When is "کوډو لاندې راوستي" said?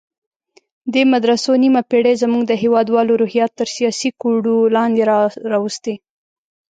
4.21-5.95